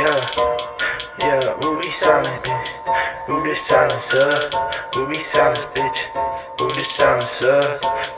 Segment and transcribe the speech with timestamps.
[0.00, 0.16] Yeah,
[1.20, 3.28] yeah, Ruby silent, bitch.
[3.28, 4.32] Ruby silencer.
[4.96, 6.08] Ruby silence, bitch.
[6.58, 7.60] Ruby silencer.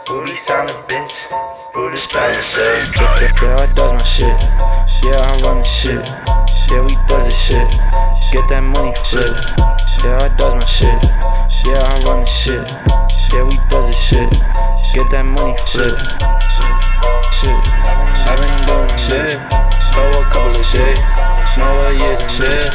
[0.09, 1.15] Ruby silent, bitch.
[1.75, 2.71] Ruby silencer.
[3.43, 4.31] Yeah, I does my shit.
[5.03, 6.07] Yeah, I'm running shit.
[6.71, 7.67] Yeah, we does this shit.
[8.31, 9.35] Get that money flip.
[10.07, 11.03] Yeah, I does my shit.
[11.67, 12.63] Yeah, I'm running shit.
[13.35, 14.31] Yeah, we does this shit.
[14.95, 15.99] Get that money flip.
[17.43, 17.59] Shit.
[18.31, 19.35] I've been doing shit.
[19.91, 21.22] Throw a couple of shit.
[21.53, 22.73] Years and shit.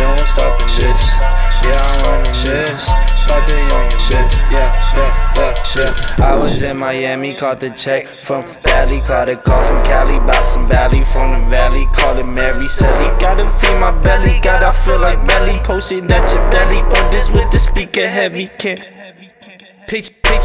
[0.00, 1.02] No one stopping this.
[1.62, 2.88] Yeah, I'm running this.
[3.24, 4.32] About to on your shit.
[4.50, 6.20] Yeah, yeah, yeah, shit.
[6.20, 9.00] I was in Miami, caught the check from Valley.
[9.02, 11.86] Caught a call from Cali, about some Valley from the Valley.
[11.94, 13.16] Called it Mary Sally.
[13.20, 14.40] Gotta feed my belly.
[14.42, 15.58] Gotta feel like belly.
[15.60, 16.78] Posted at your deli.
[16.78, 18.48] On this with the speaker heavy.
[18.58, 18.80] Can't.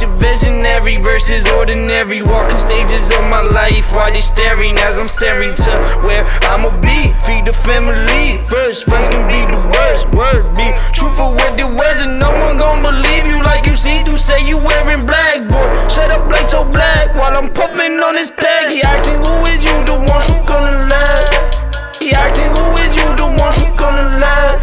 [0.02, 2.24] Picture, picture visionary versus ordinary.
[2.24, 7.14] Walking stages of my life while they staring as I'm staring to where I'ma be.
[7.22, 8.86] Feed the family first.
[8.86, 10.10] Friends can be the worst.
[10.10, 14.02] Words be truthful with the words, and no one gon' believe you like you see.
[14.04, 15.70] Do say you wearing black, boy.
[15.88, 18.72] Shut up like so black while I'm puffing on this bag.
[18.72, 21.94] He asking who is you, the one who gonna lie?
[22.00, 24.58] He asking who is you, the one who gonna lie?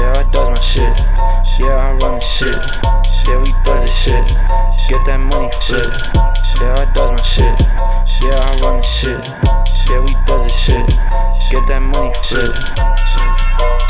[0.00, 0.96] Yeah, I does my shit.
[1.60, 2.77] Yeah, I run running shit.
[4.08, 4.24] Shit.
[4.88, 5.84] Get that money flip.
[6.64, 7.56] Yeah, I does my shit.
[8.24, 9.20] Yeah, I run running shit.
[9.92, 10.86] Yeah, we does this shit.
[11.52, 12.48] Get that money flip.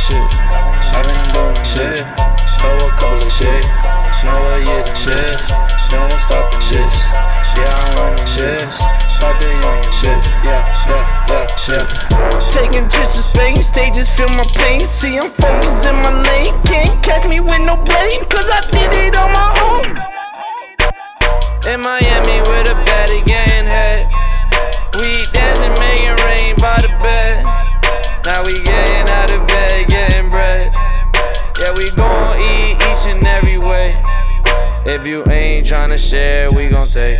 [0.02, 0.26] Shit.
[0.90, 2.02] I've been doing shit.
[2.58, 3.62] Throw a couple of shit.
[4.26, 5.38] Know what years and shit.
[5.94, 6.94] No one stopping this.
[7.54, 8.66] Yeah, I'm running shit.
[9.18, 10.20] To on your shit.
[10.42, 11.86] Yeah, yeah, yeah, shit.
[12.50, 14.84] Taking to Spain, stages feel my pain.
[14.86, 16.54] See, I'm focused in my lane.
[16.66, 18.24] Can't catch me with no blame,
[34.90, 37.18] If you ain't tryna share, we gon' take.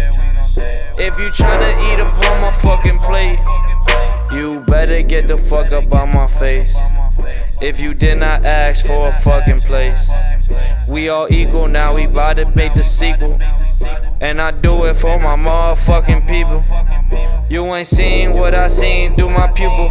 [0.97, 3.39] If you tryna eat up on my fucking plate,
[4.33, 6.75] you better get the fuck up on my face.
[7.61, 10.11] If you did not ask for a fucking place,
[10.89, 13.39] we all equal now, we bout to make the sequel.
[14.23, 16.65] And I do it for my motherfucking people.
[17.51, 19.89] You ain't seen what I seen through my pupil.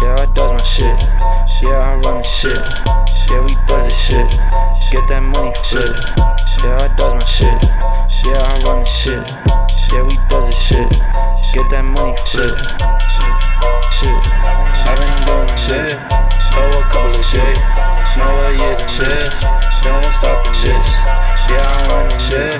[0.00, 1.02] Yeah, I does my shit.
[1.60, 2.56] Yeah, I run running shit.
[3.30, 4.67] Yeah, we does this shit.
[4.90, 5.84] Get that money, shit.
[6.64, 7.52] Yeah, I does my shit.
[8.24, 9.20] Yeah, I run the shit.
[9.92, 10.88] Yeah, we does the shit.
[11.52, 12.48] Get that money, shit.
[13.92, 14.08] Shit.
[14.08, 15.92] i been doing shit.
[16.56, 17.52] Oh, a couple of shit.
[18.16, 19.28] Know what years and shit.
[19.84, 20.72] No one stopping shit.
[21.52, 22.56] Yeah, I run the shit.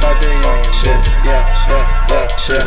[0.00, 1.00] I to young shit.
[1.28, 2.66] Yeah, yeah, yeah, yeah.